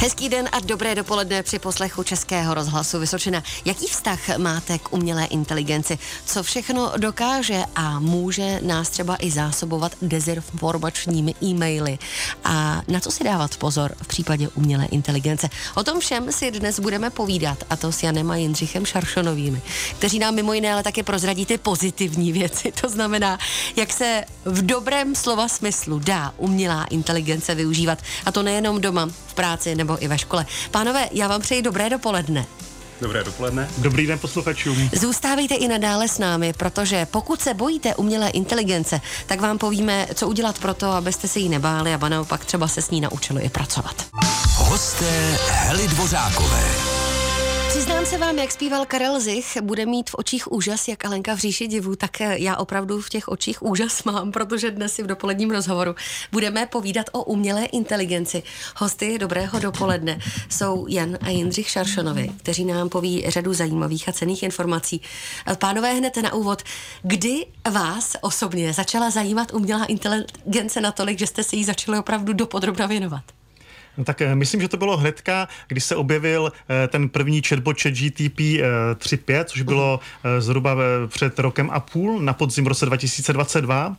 [0.00, 3.42] Hezký den a dobré dopoledne při poslechu Českého rozhlasu Vysočina.
[3.64, 5.98] Jaký vztah máte k umělé inteligenci?
[6.26, 11.98] Co všechno dokáže a může nás třeba i zásobovat dezinformačními e-maily?
[12.44, 15.50] A na co si dávat pozor v případě umělé inteligence?
[15.74, 19.62] O tom všem si dnes budeme povídat a to s Janem a Jindřichem Šaršonovými,
[19.98, 22.72] kteří nám mimo jiné ale také prozradí ty pozitivní věci.
[22.80, 23.38] To znamená,
[23.76, 27.98] jak se v dobrém slova smyslu dá umělá inteligence využívat.
[28.26, 29.08] A to nejenom doma,
[29.38, 30.46] práci nebo i ve škole.
[30.70, 32.46] Pánové, já vám přeji dobré dopoledne.
[33.00, 33.68] Dobré dopoledne.
[33.78, 34.90] Dobrý den posluchačům.
[34.92, 40.28] Zůstávejte i nadále s námi, protože pokud se bojíte umělé inteligence, tak vám povíme, co
[40.28, 43.48] udělat pro to, abyste se jí nebáli a naopak třeba se s ní naučili i
[43.48, 44.06] pracovat.
[44.56, 46.97] Hosté Hely Dvořákové.
[47.68, 51.38] Přiznám se vám, jak zpíval Karel Zich, bude mít v očích úžas, jak Alenka v
[51.38, 55.50] říši divu, tak já opravdu v těch očích úžas mám, protože dnes si v dopoledním
[55.50, 55.94] rozhovoru
[56.32, 58.42] budeme povídat o umělé inteligenci.
[58.76, 60.18] Hosty dobrého dopoledne
[60.48, 65.00] jsou Jan a Jindřich Šaršonovi, kteří nám poví řadu zajímavých a cených informací.
[65.58, 66.62] Pánové, hned na úvod,
[67.02, 72.86] kdy vás osobně začala zajímat umělá inteligence natolik, že jste se jí začali opravdu dopodrobna
[72.86, 73.37] věnovat?
[73.98, 77.82] No tak eh, myslím, že to bylo hnedka, když se objevil eh, ten první chatbot
[77.82, 83.96] chat GTP 3.5, což bylo eh, zhruba před rokem a půl, na podzim roce 2022.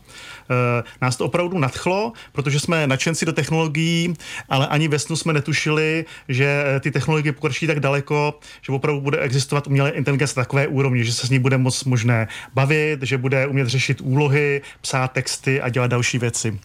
[1.01, 4.13] Nás to opravdu nadchlo, protože jsme nadšenci do technologií,
[4.49, 9.19] ale ani ve snu jsme netušili, že ty technologie pokročí tak daleko, že opravdu bude
[9.19, 13.17] existovat umělé inteligence na takové úrovni, že se s ní bude moc možné bavit, že
[13.17, 16.59] bude umět řešit úlohy, psát texty a dělat další věci.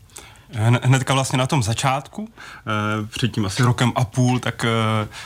[0.83, 4.69] Hnedka vlastně na tom začátku, eh, předtím asi rokem a půl, tak eh,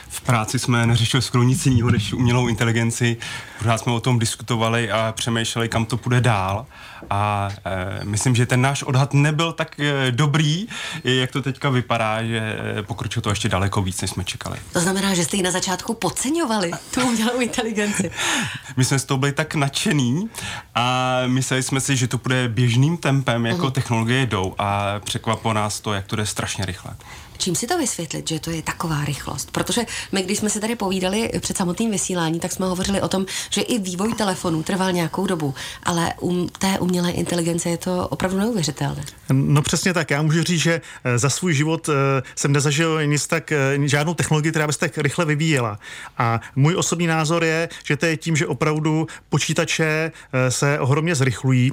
[0.08, 3.16] v práci jsme neřešili skoro nic jiného než umělou inteligenci.
[3.58, 6.66] Pořád jsme o tom diskutovali a přemýšleli, kam to půjde dál.
[7.10, 10.66] A e, myslím, že ten náš odhad nebyl tak dobrý,
[11.05, 14.58] jak to teďka vypadá, že pokročilo to ještě daleko víc, než jsme čekali.
[14.72, 18.10] To znamená, že jste ji na začátku podceňovali, tu umělou inteligenci.
[18.77, 20.30] My jsme z toho byli tak nadšený
[20.75, 23.70] a mysleli jsme si, že to bude běžným tempem, jako uh-huh.
[23.70, 26.97] technologie jdou a překvapilo nás to, jak to jde strašně rychle.
[27.38, 29.50] Čím si to vysvětlit, že to je taková rychlost?
[29.50, 29.82] Protože
[30.12, 33.60] my, když jsme se tady povídali před samotným vysílání, tak jsme hovořili o tom, že
[33.60, 39.04] i vývoj telefonů trval nějakou dobu, ale u té umělé inteligence je to opravdu neuvěřitelné.
[39.32, 40.10] No přesně tak.
[40.10, 44.15] Já můžu říct, že eh, za svůj život eh, jsem nezažil nic tak, eh, žádnou
[44.15, 45.78] technologii, která by se tak rychle vyvíjela.
[46.19, 50.12] A můj osobní názor je, že to je tím, že opravdu počítače
[50.49, 51.72] se ohromně zrychlují.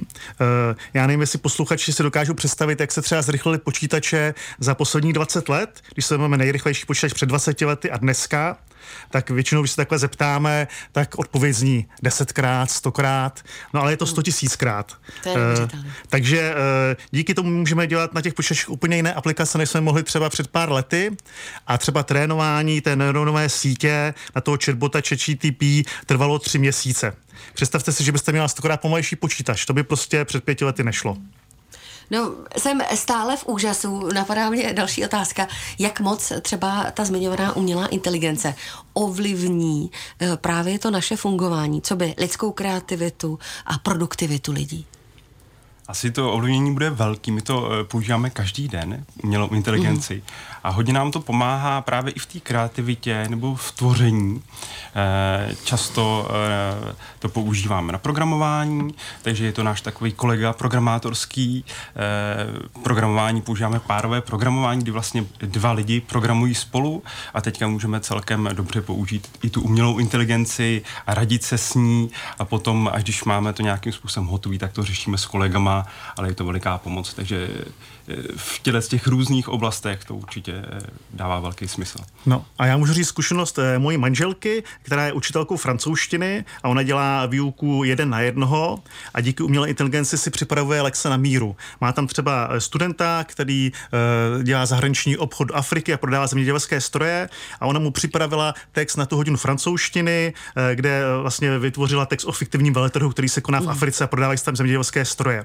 [0.94, 5.48] Já nevím, jestli posluchači si dokážou představit, jak se třeba zrychlili počítače za poslední 20
[5.48, 8.58] let let, když se máme nejrychlejší počítač před 20 lety a dneska,
[9.10, 13.40] tak většinou, když se takhle zeptáme, tak odpověď zní desetkrát, stokrát,
[13.74, 14.92] no ale je to sto tisíckrát.
[15.22, 15.68] To je uh,
[16.08, 20.02] takže uh, díky tomu můžeme dělat na těch počítačích úplně jiné aplikace, než jsme mohli
[20.02, 21.16] třeba před pár lety
[21.66, 27.16] a třeba trénování té neuronové sítě na toho chatbota ChatGTP trvalo tři měsíce.
[27.54, 31.16] Představte si, že byste měla stokrát pomalejší počítač, to by prostě před pěti lety nešlo.
[32.10, 34.08] No, jsem stále v úžasu.
[34.14, 35.48] Napadá mě další otázka.
[35.78, 38.54] Jak moc třeba ta zmiňovaná umělá inteligence
[38.92, 39.90] ovlivní
[40.20, 44.86] eh, právě to naše fungování, co by lidskou kreativitu a produktivitu lidí?
[45.88, 47.30] Asi to ovlivnění bude velký.
[47.30, 50.14] My to eh, používáme každý den, umělou inteligenci.
[50.14, 50.22] Mm.
[50.64, 54.42] A hodně nám to pomáhá právě i v té kreativitě nebo v tvoření.
[54.94, 61.64] Eh, často eh, to používáme na programování, takže je to náš takový kolega programátorský.
[62.82, 67.02] Programování používáme párové programování, kdy vlastně dva lidi programují spolu
[67.34, 72.10] a teďka můžeme celkem dobře použít i tu umělou inteligenci a radit se s ní
[72.38, 75.75] a potom, až když máme to nějakým způsobem hotový, tak to řešíme s kolegama
[76.16, 77.48] ale je to veliká pomoc, takže
[78.08, 81.98] eh, v těle z těch různých oblastech to určitě eh, dává velký smysl.
[82.26, 86.82] No a já můžu říct zkušenost eh, mojí manželky, která je učitelkou francouzštiny a ona
[86.82, 88.78] dělá výuku jeden na jednoho
[89.14, 91.56] a díky umělé inteligenci si připravuje lekce na míru.
[91.80, 93.72] Má tam třeba studenta, který
[94.42, 97.28] dělá zahraniční obchod do Afriky a prodává zemědělské stroje
[97.60, 100.32] a ona mu připravila text na tu hodinu francouzštiny,
[100.74, 103.68] kde vlastně vytvořila text o fiktivním veletrhu, který se koná v mm.
[103.68, 105.44] Africe a prodávají tam zemědělské stroje.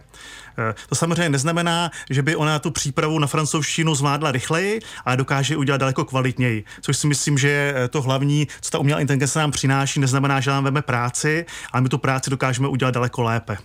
[0.57, 5.57] Eh, to samozřejmě neznamená, že by ona tu přípravu na francouzštinu zvládla rychleji, ale dokáže
[5.57, 6.63] udělat daleko kvalitněji.
[6.81, 10.39] Což si myslím, že je eh, to hlavní, co ta umělá inteligence nám přináší, neznamená,
[10.39, 13.57] že nám veme práci, ale my tu práci dokážeme udělat daleko lépe.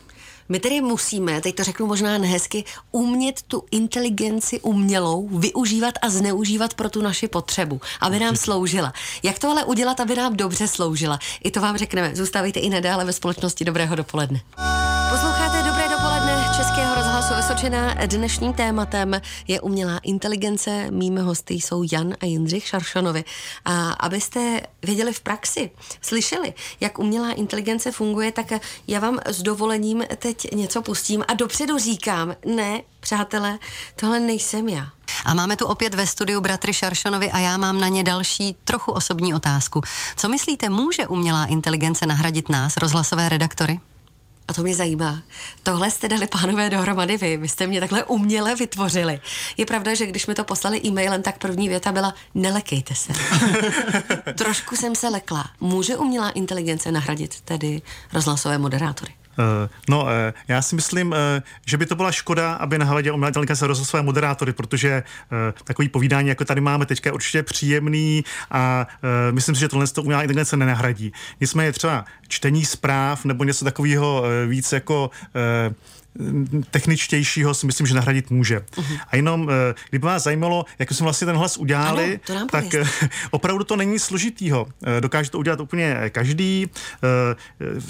[0.49, 6.75] My tedy musíme, teď to řeknu možná nehezky, umět tu inteligenci umělou využívat a zneužívat
[6.75, 8.93] pro tu naši potřebu, aby nám sloužila.
[9.23, 11.19] Jak to ale udělat, aby nám dobře sloužila?
[11.45, 12.17] I to vám řekneme.
[12.17, 13.65] Zůstávejte i nadále ve společnosti.
[13.65, 14.41] Dobrého dopoledne.
[16.57, 20.91] Českého rozhlasu Vysočená dnešním tématem je umělá inteligence.
[20.91, 23.25] Mými hosty jsou Jan a Jindřich Šaršanovi.
[23.65, 25.71] A abyste věděli v praxi,
[26.01, 28.53] slyšeli, jak umělá inteligence funguje, tak
[28.89, 33.59] já vám s dovolením teď něco pustím a dopředu říkám, ne, přátelé,
[33.97, 34.87] tohle nejsem já.
[35.25, 38.93] A máme tu opět ve studiu bratry Šaršanovi a já mám na ně další trochu
[38.93, 39.81] osobní otázku.
[40.17, 43.81] Co myslíte, může umělá inteligence nahradit nás, rozhlasové redaktory?
[44.49, 45.23] A to mě zajímá.
[45.63, 47.37] Tohle jste dali pánové dohromady vy.
[47.37, 49.21] Vy jste mě takhle uměle vytvořili.
[49.57, 53.13] Je pravda, že když mi to poslali e-mailem, tak první věta byla nelekejte se.
[54.35, 55.51] Trošku jsem se lekla.
[55.61, 57.83] Může umělá inteligence nahradit tedy
[58.13, 59.15] rozhlasové moderátory?
[59.39, 63.13] Eh, no, eh, já si myslím, eh, že by to byla škoda, aby na hledě
[63.13, 65.03] umělá inteligence rozhodl své moderátory, protože
[65.65, 68.87] takový povídání, jako tady máme teďka, je určitě příjemný a
[69.31, 71.13] myslím si, že tohle to umělá inteligence nenahradí.
[71.41, 75.11] Nicméně třeba čtení zpráv nebo něco takového víc jako
[76.71, 78.59] techničtějšího si myslím, že nahradit může.
[78.59, 79.01] Uh-huh.
[79.09, 82.85] A jenom, eh, kdyby vás zajímalo, jak jsme vlastně ten hlas udělali, ano, tak eh,
[83.31, 84.67] opravdu to není složitýho.
[84.87, 86.67] Eh, dokáže to udělat úplně každý.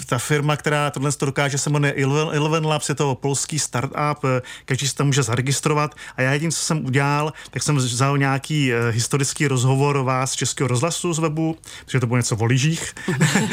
[0.05, 1.93] Ta firma, která tohle to dokáže, se jmenuje
[2.31, 4.25] Eleven Labs, je to polský startup,
[4.65, 8.71] každý se tam může zaregistrovat a já jediný, co jsem udělal, tak jsem vzal nějaký
[8.91, 12.93] historický rozhovor vás z Českého rozhlasu z webu, protože to bylo něco o lyžích.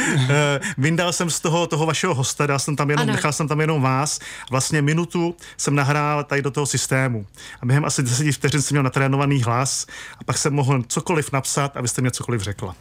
[0.78, 3.82] Vyndal jsem z toho, toho vašeho hosta, dal jsem tam jenom, nechal jsem tam jenom
[3.82, 4.20] vás.
[4.50, 7.26] Vlastně vlastně minutu jsem nahrál tady do toho systému.
[7.60, 9.86] A během asi 10 vteřin jsem měl natrénovaný hlas
[10.18, 12.76] a pak jsem mohl cokoliv napsat a vy jste mě cokoliv řekla.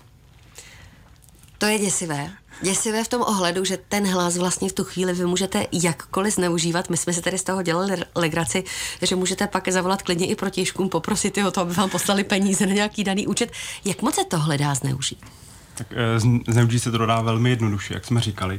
[1.58, 2.32] To je děsivé.
[2.62, 6.90] Děsivé v tom ohledu, že ten hlas vlastně v tu chvíli vy můžete jakkoliv zneužívat.
[6.90, 8.64] My jsme si tady z toho dělali legraci,
[9.02, 12.66] že můžete pak zavolat klidně i protižkům, poprosit je o to, aby vám poslali peníze
[12.66, 13.52] na nějaký daný účet.
[13.86, 15.20] Jak moc se tohle dá zneužít?
[15.76, 16.20] Tak e,
[16.54, 18.58] zneužít se to dá velmi jednoduše, jak jsme říkali.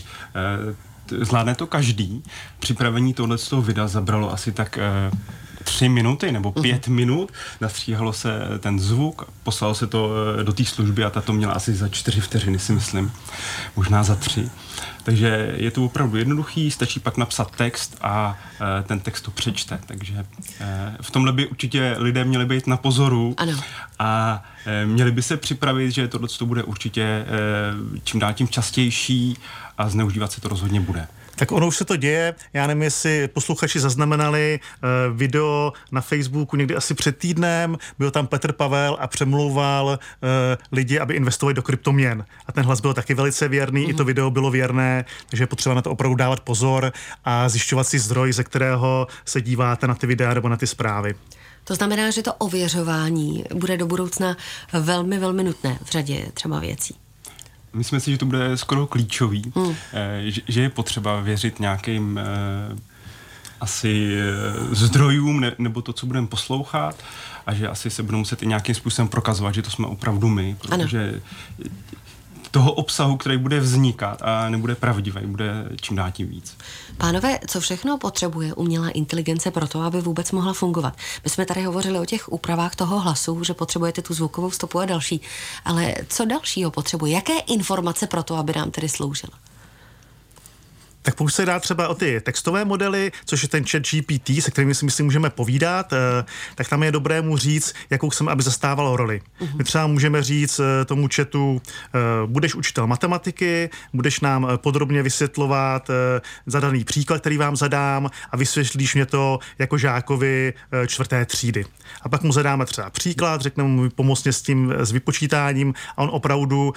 [1.20, 2.22] Zvládne to každý.
[2.58, 5.10] Připravení tohle z toho videa zabralo asi tak eh,
[5.64, 6.62] tři minuty nebo mhm.
[6.62, 6.92] pět uh-huh.
[6.92, 10.10] minut, nastříhalo se ten zvuk, poslalo se to
[10.40, 13.12] eh, do té služby a ta to měla asi za čtyři vteřiny, si myslím,
[13.76, 14.50] možná za tři.
[15.04, 18.38] Takže je to opravdu jednoduchý, stačí pak napsat text a
[18.80, 19.78] e, ten text to přečte.
[19.86, 20.14] Takže
[20.60, 23.60] e, v tomhle by určitě lidé měli být na pozoru ano.
[23.98, 27.26] a e, měli by se připravit, že tohle bude určitě e,
[28.04, 29.36] čím dál tím častější
[29.78, 31.06] a zneužívat se to rozhodně bude.
[31.36, 32.34] Tak ono už se to děje.
[32.52, 37.78] Já nevím, jestli posluchači zaznamenali uh, video na Facebooku někdy asi před týdnem.
[37.98, 39.98] Byl tam Petr Pavel a přemlouval uh,
[40.72, 42.24] lidi, aby investovali do kryptoměn.
[42.46, 43.90] A ten hlas byl taky velice věrný, mm-hmm.
[43.90, 44.06] i to mhm.
[44.06, 46.92] video bylo věrné, takže je potřeba na to opravdu dávat pozor
[47.24, 51.14] a zjišťovat si zdroj, ze kterého se díváte na ty videa nebo na ty zprávy.
[51.64, 54.36] To znamená, že to ověřování bude do budoucna
[54.72, 57.03] velmi, velmi nutné v řadě třeba věcí.
[57.74, 59.74] Myslím si, že to bude skoro klíčový, hmm.
[60.24, 62.76] že, že je potřeba věřit nějakým eh,
[63.60, 67.04] asi eh, zdrojům ne, nebo to, co budeme poslouchat
[67.46, 70.56] a že asi se budeme muset i nějakým způsobem prokazovat, že to jsme opravdu my,
[70.60, 71.20] protože ano
[72.50, 76.56] toho obsahu, který bude vznikat a nebude pravdivý, bude čím dál tím víc.
[76.96, 80.96] Pánové, co všechno potřebuje umělá inteligence pro to, aby vůbec mohla fungovat?
[81.24, 84.86] My jsme tady hovořili o těch úpravách toho hlasu, že potřebujete tu zvukovou stopu a
[84.86, 85.20] další.
[85.64, 87.12] Ale co dalšího potřebuje?
[87.12, 89.32] Jaké informace pro to, aby nám tedy sloužila?
[91.04, 94.50] Tak pokud se dá třeba o ty textové modely, což je ten chat GPT, se
[94.50, 96.24] kterými si myslím můžeme povídat, eh,
[96.54, 99.20] tak tam je dobré mu říct, jakou chceme, aby zastával roli.
[99.40, 99.56] Uh-huh.
[99.56, 101.62] My třeba můžeme říct eh, tomu chatu,
[101.94, 105.90] eh, budeš učitel matematiky, budeš nám podrobně vysvětlovat
[106.46, 110.52] zadaný příklad, který vám zadám a vysvětlíš mě to jako žákovi
[110.86, 111.64] čtvrté třídy.
[112.02, 116.10] A pak mu zadáme třeba příklad, řekneme mu pomocně s tím s vypočítáním a on
[116.12, 116.72] opravdu,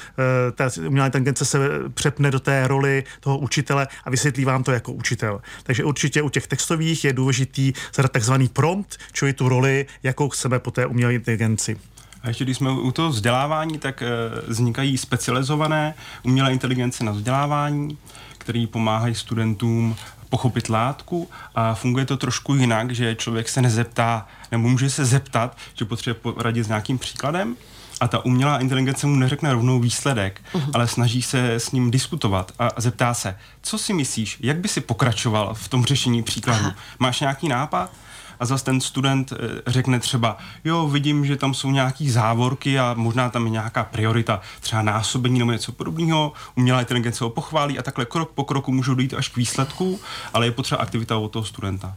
[0.55, 1.59] ta umělá inteligence se
[1.93, 5.41] přepne do té roli toho učitele a vysvětlí vám to jako učitel.
[5.63, 10.59] Takže určitě u těch textových je důležitý zadat takzvaný prompt, čili tu roli, jakou chceme
[10.59, 11.77] po té umělé inteligenci.
[12.23, 14.07] A ještě když jsme u toho vzdělávání, tak e,
[14.47, 15.93] vznikají specializované
[16.23, 17.97] umělé inteligence na vzdělávání,
[18.37, 19.95] které pomáhají studentům
[20.29, 25.57] pochopit látku a funguje to trošku jinak, že člověk se nezeptá, nebo může se zeptat,
[25.73, 27.55] že potřebuje poradit s nějakým příkladem,
[27.99, 30.71] a ta umělá inteligence mu neřekne rovnou výsledek, uh-huh.
[30.73, 34.81] ale snaží se s ním diskutovat a zeptá se, co si myslíš, jak by si
[34.81, 36.65] pokračoval v tom řešení příkladu?
[36.65, 36.75] Aha.
[36.99, 37.91] Máš nějaký nápad?
[38.39, 42.93] a zase ten student eh, řekne třeba, jo, vidím, že tam jsou nějaký závorky a
[42.97, 47.83] možná tam je nějaká priorita, třeba násobení nebo něco podobného, umělá inteligence ho pochválí a
[47.83, 49.99] takhle krok po kroku můžou dojít až k výsledku,
[50.33, 51.95] ale je potřeba aktivita od toho studenta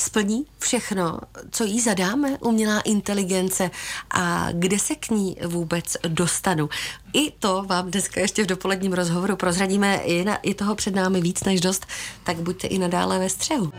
[0.00, 1.18] splní všechno,
[1.50, 3.70] co jí zadáme, umělá inteligence
[4.10, 6.68] a kde se k ní vůbec dostanu.
[7.12, 10.00] I to vám dneska ještě v dopoledním rozhovoru prozradíme.
[10.04, 11.86] Je, na, je toho před námi víc než dost,
[12.24, 13.72] tak buďte i nadále ve střehu.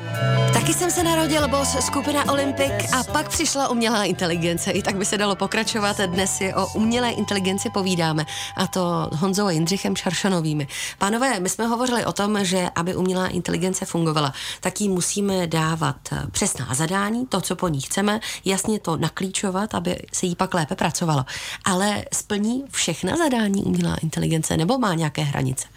[0.54, 4.72] Taky jsem se narodil, boss, skupina Olympic a pak přišla umělá inteligence.
[4.72, 5.98] I tak by se dalo pokračovat.
[6.00, 8.26] Dnes si o umělé inteligenci povídáme
[8.58, 10.68] a to Honzou a Jindřichem Šaršanovými.
[10.98, 15.96] Pánové, my jsme hovořili o tom, že aby umělá inteligence fungovala, tak jí musíme dávat
[16.32, 20.76] přesná zadání, to, co po ní chceme, jasně to naklíčovat, aby se jí pak lépe
[20.76, 21.26] pracovalo.
[21.66, 25.68] Ale splní všechna zadání umělá inteligence nebo má nějaké hranice?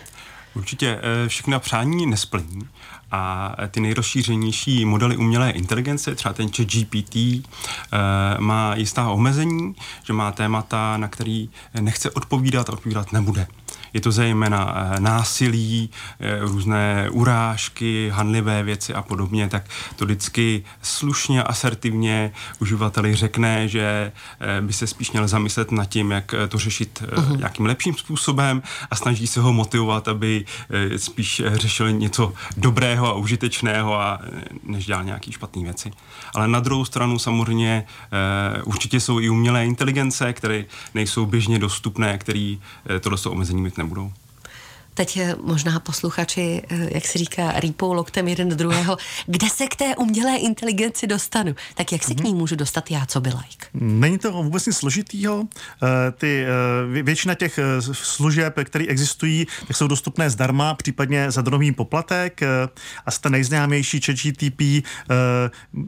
[0.54, 2.68] Určitě eh, všechna přání nesplní
[3.10, 7.40] a ty nejrozšířenější modely umělé inteligence, třeba ten chat GPT, eh,
[8.38, 9.74] má jistá omezení,
[10.04, 13.46] že má témata, na který nechce odpovídat a odpovídat nebude.
[13.94, 19.64] Je to zejména eh, násilí, eh, různé urážky, hanlivé věci a podobně, tak
[19.96, 26.10] to vždycky slušně, asertivně uživateli řekne, že eh, by se spíš měl zamyslet nad tím,
[26.10, 27.38] jak to řešit uh-huh.
[27.38, 30.44] nějakým lepším způsobem a snaží se ho motivovat, aby
[30.96, 34.18] spíš řešil něco dobrého a užitečného a
[34.62, 35.90] než dělal nějaký špatné věci.
[36.34, 37.86] Ale na druhou stranu samozřejmě
[38.64, 42.56] určitě jsou i umělé inteligence, které nejsou běžně dostupné, které
[43.00, 44.23] tohle omezení mít nebudou.
[44.94, 48.96] Teď eh, možná posluchači, eh, jak se říká, rýpou loktem jeden do druhého.
[49.26, 51.54] Kde se k té umělé inteligenci dostanu?
[51.74, 53.66] Tak jak se k ní můžu dostat já, co by like?
[53.74, 55.44] Není to vůbec nic složitýho.
[55.82, 56.46] Eh, ty,
[57.02, 57.58] většina těch
[57.92, 62.40] služeb, které existují, tak jsou dostupné zdarma, případně za drobný poplatek.
[63.06, 64.60] A z nejznámější ChatGTP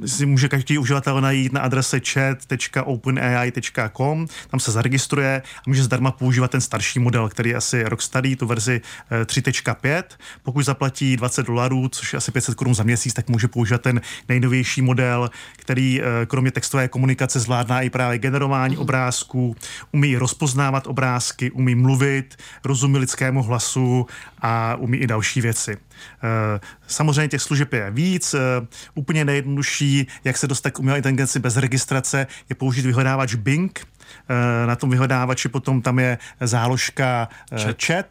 [0.07, 4.27] si může každý uživatel najít na adrese chat.openai.com.
[4.49, 8.37] Tam se zaregistruje a může zdarma používat ten starší model, který je asi rok starý,
[8.37, 8.81] tu verzi
[9.25, 10.03] 3.5.
[10.43, 14.00] Pokud zaplatí 20 dolarů, což je asi 500 korun za měsíc, tak může používat ten
[14.29, 18.83] nejnovější model, který eh, kromě textové komunikace zvládná i právě generování mhm.
[18.83, 19.57] obrázků,
[19.93, 24.07] umí rozpoznávat obrázky, umí mluvit, rozumí lidskému hlasu
[24.43, 25.76] a umí i další věci.
[25.76, 28.35] Eh, samozřejmě těch služeb je víc.
[28.35, 28.38] Eh,
[28.95, 33.87] úplně nejjednodušší, jak se dostat k umělé inteligenci bez registrace, je použít vyhledávač Bing.
[34.66, 38.06] Na tom vyhledávači potom tam je záložka chat, chat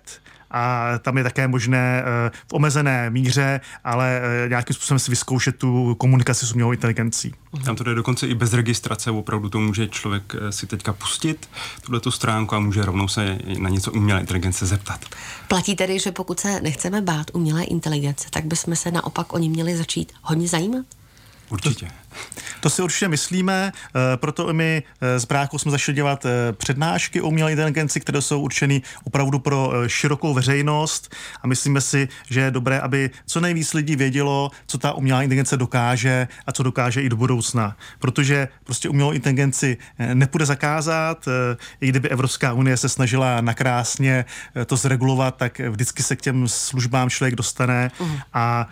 [0.56, 5.56] a tam je také možné eh, v omezené míře, ale eh, nějakým způsobem si vyzkoušet
[5.56, 7.34] tu komunikaci s umělou inteligencí.
[7.66, 11.50] Tam to jde dokonce i bez registrace, opravdu to může člověk eh, si teďka pustit,
[11.82, 15.06] tuhle tu stránku a může rovnou se na něco umělé inteligence zeptat.
[15.48, 19.50] Platí tedy, že pokud se nechceme bát umělé inteligence, tak bychom se naopak o ní
[19.50, 20.86] měli začít hodně zajímat?
[21.50, 21.88] Určitě.
[22.60, 27.22] To si určitě myslíme, eh, proto my s eh, bráchou jsme začali dělat eh, přednášky
[27.22, 32.52] o umělé inteligenci, které jsou určeny opravdu pro širokou veřejnost a myslíme si, že je
[32.52, 37.10] dobré, aby co nejvíc lidí vědělo, co ta umělá inteligence dokáže a co dokáže i
[37.10, 37.78] do budoucna.
[38.00, 39.78] Protože prostě umělou inteligenci
[40.14, 41.26] nepůjde zakázat,
[41.82, 44.26] i kdyby Evropská unie se snažila nakrásně
[44.66, 48.22] to zregulovat, tak vždycky se k těm službám člověk dostane uh-huh.
[48.34, 48.68] a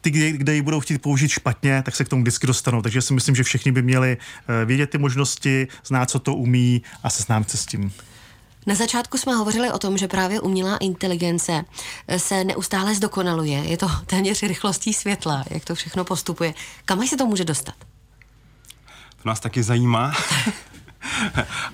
[0.00, 2.82] ty, kde, kde ji budou chtít použít špatně, tak se k tomu vždycky dostanou.
[2.82, 6.82] Takže si myslím, že všichni by měli eh, vědět ty možnosti, znát, co to umí
[7.02, 7.92] a seznámit se s tím.
[8.66, 11.64] Na začátku jsme hovořili o tom, že právě umělá inteligence
[12.08, 13.58] eh, se neustále zdokonaluje.
[13.58, 16.54] Je to téměř rychlostí světla, jak to všechno postupuje.
[16.84, 17.74] Kam až se to může dostat?
[19.22, 20.12] To nás taky zajímá.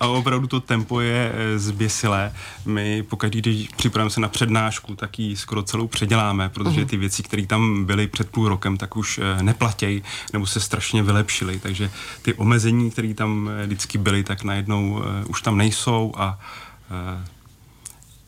[0.00, 2.32] a opravdu to tempo je eh, zběsilé.
[2.66, 6.88] My pokaždý, když připravujeme se na přednášku, tak ji skoro celou předěláme, protože mhm.
[6.88, 11.02] ty věci, které tam byly před půl rokem, tak už eh, neplatějí nebo se strašně
[11.02, 11.58] vylepšily.
[11.58, 11.90] Takže
[12.22, 16.38] ty omezení, které tam eh, vždycky byly, tak najednou už tam nejsou a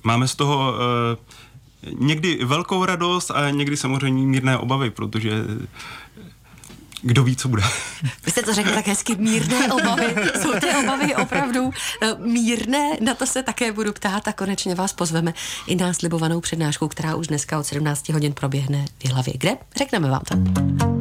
[0.04, 0.74] máme z toho
[1.98, 5.44] někdy velkou radost a někdy samozřejmě mírné obavy, protože
[7.02, 7.62] kdo ví, co bude.
[8.24, 10.14] Vy jste to řekl tak hezky, mírné obavy.
[10.42, 11.70] Jsou ty obavy opravdu
[12.02, 12.90] eh, mírné?
[13.00, 15.34] Na to se také budu ptát a konečně vás pozveme
[15.66, 19.34] i na slibovanou přednášku, která už dneska od 17 hodin proběhne v hlavě.
[19.36, 19.56] Kde?
[19.76, 20.97] Řekneme vám to.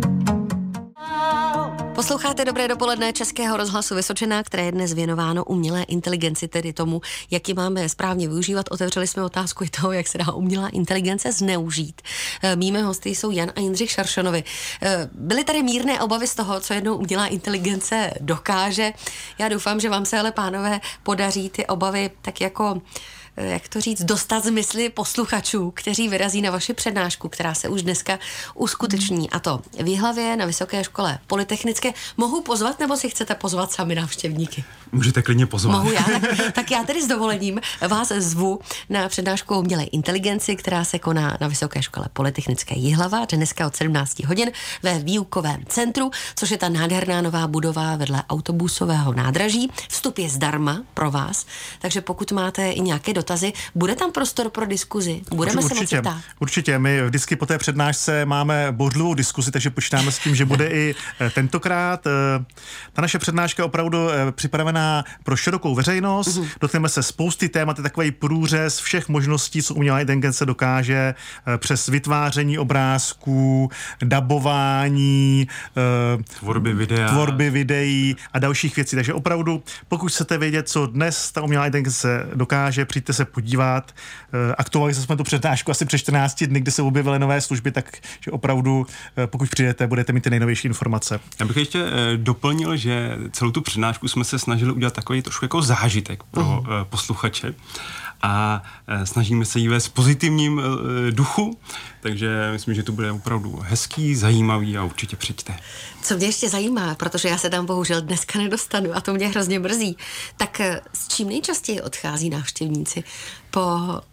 [1.98, 7.02] Posloucháte Dobré dopoledne Českého rozhlasu Vysočená, které je dnes věnováno umělé inteligenci, tedy tomu,
[7.32, 8.66] jak ji máme správně využívat.
[8.72, 12.02] Otevřeli jsme otázku i toho, jak se dá umělá inteligence zneužít.
[12.44, 14.44] Eh, mými hosty jsou Jan a Jindřich Šaršonovi.
[14.82, 18.94] Eh, byly tady mírné obavy z toho, co jednou umělá inteligence dokáže.
[19.40, 22.82] Já doufám, že vám se ale, pánové, podaří ty obavy tak jako
[23.38, 27.82] jak to říct, dostat z mysli posluchačů, kteří vyrazí na vaši přednášku, která se už
[27.82, 28.20] dneska
[28.54, 29.30] uskuteční.
[29.30, 31.94] A to v Jihlavě na Vysoké škole Polytechnické.
[32.18, 34.64] Mohu pozvat nebo si chcete pozvat sami návštěvníky?
[34.92, 35.78] Můžete klidně pozvat.
[35.78, 36.04] Mohu já?
[36.04, 41.00] Tak, tak já tedy s dovolením vás zvu na přednášku o umělé inteligenci, která se
[41.00, 44.52] koná na Vysoké škole Polytechnické Jihlava dneska od 17 hodin
[44.84, 49.72] ve výukovém centru, což je ta nádherná nová budova vedle autobusového nádraží.
[49.90, 51.46] Vstup je zdarma pro vás,
[51.80, 53.27] takže pokud máte i nějaké dotazy,
[53.76, 55.22] bude tam prostor pro diskuzi.
[55.36, 56.22] Budeme určitě, se moci ptát.
[56.40, 60.68] Určitě, my vždycky po té přednášce máme bouřlivou diskuzi, takže počítáme s tím, že bude
[60.68, 62.08] i eh, tentokrát.
[62.08, 62.46] Eh,
[62.94, 66.28] Ta naše přednáška je opravdu eh, připravená pro širokou veřejnost.
[66.38, 66.48] Mm-hmm.
[66.62, 71.16] Dotkneme se spousty témat, je takový průřez všech možností, co umělá inteligence dokáže
[71.58, 73.70] přes vytváření obrázků,
[74.04, 75.48] dabování,
[76.40, 77.10] Tvorby videa.
[77.10, 78.96] tvorby videí a dalších věcí.
[78.96, 83.96] Takže opravdu, pokud chcete vědět, co dnes ta umělá inteligence dokáže, přijďte se podívat.
[84.34, 88.32] Eh, Aktualizovali jsme tu přednášku asi před 14 dny, kde se objevily nové služby, takže
[88.32, 88.86] opravdu,
[89.18, 91.20] eh, pokud přijdete, budete mít ty nejnovější informace.
[91.40, 95.46] Já bych ještě eh, doplnil, že celou tu přednášku jsme se snažili udělat takový trošku
[95.46, 97.54] jako zážitek pro uh posluchače
[98.22, 101.58] a eh, snažíme se jí vést v pozitivním eh, duchu,
[102.02, 105.60] takže myslím, že to bude opravdu hezký, zajímavý a určitě přijďte.
[106.02, 109.60] Co mě ještě zajímá, protože já se tam bohužel dneska nedostanu a to mě hrozně
[109.60, 109.98] mrzí,
[110.38, 113.04] tak eh, s čím nejčastěji odchází návštěvníci
[113.52, 113.62] po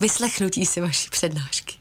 [0.00, 1.74] vyslechnutí si vaší přednášky?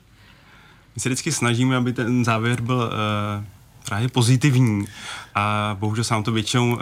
[0.96, 3.46] My se vždycky snažíme, aby ten závěr byl uh,
[3.86, 4.88] právě pozitivní
[5.36, 6.82] a bohužel se nám to většinou uh,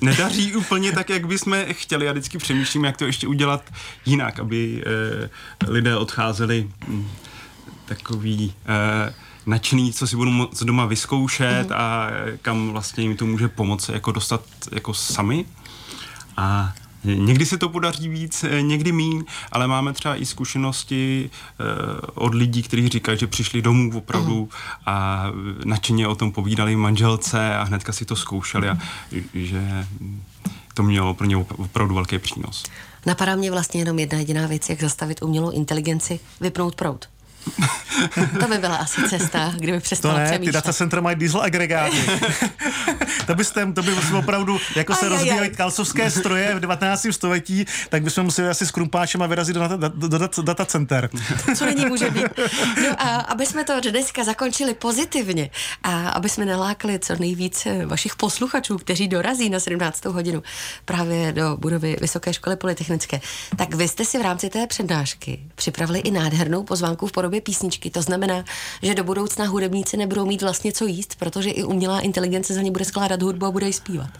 [0.00, 3.62] nedaří úplně tak, jak bychom chtěli a vždycky přemýšlíme, jak to ještě udělat
[4.06, 4.84] jinak, aby
[5.64, 7.08] uh, lidé odcházeli hm,
[7.86, 9.14] takový uh,
[9.46, 11.76] nadšený, co si budou moc doma vyzkoušet mm.
[11.76, 12.08] a
[12.42, 15.44] kam vlastně jim to může pomoci jako dostat jako sami.
[16.36, 16.72] A
[17.14, 21.64] Někdy se to podaří víc, eh, někdy míň, ale máme třeba i zkušenosti eh,
[22.14, 24.48] od lidí, kteří říkají, že přišli domů opravdu
[24.86, 25.26] a
[25.64, 28.78] nadšeně o tom povídali manželce a hnedka si to zkoušeli a
[29.34, 29.86] že
[30.74, 32.64] to mělo pro ně opravdu velký přínos.
[33.06, 37.08] Napadá mě vlastně jenom jedna jediná věc, jak zastavit umělou inteligenci, vypnout prout.
[38.40, 41.96] to by byla asi cesta, kdyby To přestala ne, ty data center mají diesel agregáty.
[43.26, 45.50] to byste, to by opravdu, jako se Aj, aj.
[45.50, 47.06] kalcovské stroje v 19.
[47.10, 51.10] století, tak bychom museli asi s krumpáčem a vyrazit do, data, do, do data, center.
[51.56, 52.26] co není může být.
[52.88, 55.50] No a aby jsme to dneska zakončili pozitivně
[55.82, 60.04] a aby jsme nalákli co nejvíc eh, vašich posluchačů, kteří dorazí na 17.
[60.04, 60.42] hodinu
[60.84, 63.20] právě do budovy Vysoké školy polytechnické,
[63.56, 67.90] tak vy jste si v rámci té přednášky připravili i nádhernou pozvánku v podobě písničky.
[67.90, 68.44] To znamená,
[68.82, 72.70] že do budoucna hudebníci nebudou mít vlastně co jíst, protože i umělá inteligence za ně
[72.70, 74.10] bude skládat hudbu a bude ji zpívat.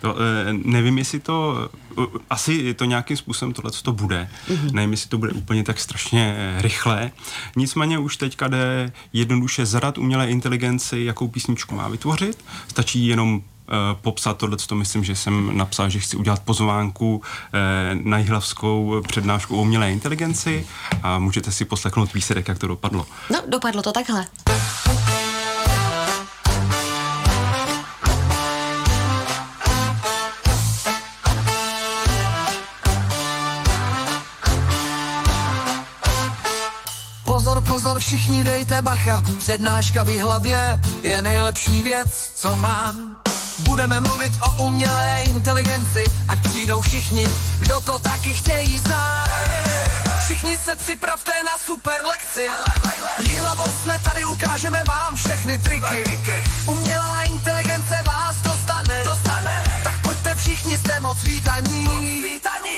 [0.00, 1.68] To, eh, nevím, jestli to,
[1.98, 4.28] eh, asi to nějakým způsobem tohle to bude.
[4.48, 4.72] Mm-hmm.
[4.72, 7.12] Nevím, jestli to bude úplně tak strašně eh, rychlé.
[7.56, 12.44] Nicméně už teďka jde jednoduše zadat umělé inteligenci, jakou písničku má vytvořit.
[12.68, 13.42] Stačí jenom
[14.00, 19.56] popsat tohle, to myslím, že jsem napsal, že chci udělat pozvánku eh, na jihlavskou přednášku
[19.56, 20.66] o umělé inteligenci
[21.02, 23.06] a můžete si poslechnout výsledek, jak to dopadlo.
[23.30, 24.26] No, dopadlo to takhle.
[37.24, 43.29] Pozor, pozor, všichni dejte bacha, přednáška v hlavě je nejlepší věc, co mám.
[43.62, 47.26] Budeme mluvit o umělé inteligenci, ať přijdou všichni,
[47.58, 49.30] kdo to taky chtějí znát.
[50.24, 52.48] Všichni se připravte na super lekci.
[53.40, 56.18] Hlavou jsme tady, ukážeme vám všechny triky.
[56.66, 59.64] Umělá inteligence vás dostane, dostane.
[59.84, 61.88] tak pojďte všichni, jste moc vítaní.
[62.22, 62.69] vítaní.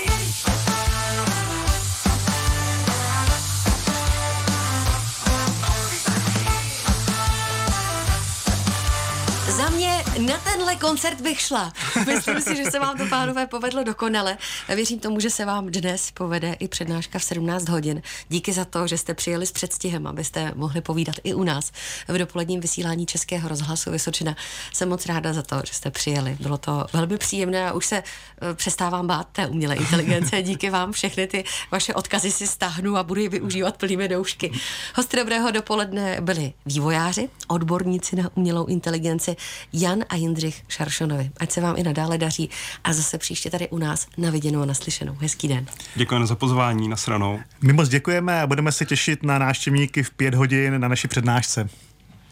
[10.19, 11.73] Na tenhle koncert bych šla.
[12.07, 14.39] Myslím si, že se vám to, pánové, povedlo dokonale.
[14.69, 18.03] Věřím tomu, že se vám dnes povede i přednáška v 17 hodin.
[18.29, 21.73] Díky za to, že jste přijeli s předstihem, abyste mohli povídat i u nás
[22.09, 24.37] v dopoledním vysílání Českého rozhlasu Vysočina.
[24.73, 26.37] Jsem moc ráda za to, že jste přijeli.
[26.41, 30.43] Bylo to velmi příjemné a už se eh, přestávám bát té umělé inteligence.
[30.43, 34.53] Díky vám všechny ty vaše odkazy si stáhnu a budu je využívat plnými doušky.
[34.95, 39.37] Hosty dobrého dopoledne byli vývojáři, odborníci na umělou inteligenci
[39.73, 41.31] Jan a Jindřich Šaršonovi.
[41.37, 42.51] Ať se vám i nadále daří
[42.85, 45.17] a zase příště tady u nás na viděnou a naslyšenou.
[45.21, 45.67] Hezký den.
[45.95, 47.41] Děkujeme za pozvání na stranou.
[47.63, 51.69] My moc děkujeme a budeme se těšit na návštěvníky v pět hodin na naší přednášce.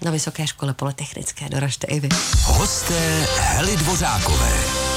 [0.05, 2.09] Na Vysoké škole polytechnické doražte i vy.
[2.45, 4.90] Hosté Hely Dvořákové.